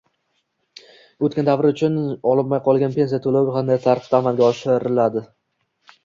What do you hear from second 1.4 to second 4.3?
davr uchun olinmay qolgan pensiya to‘lovi qanday tartibda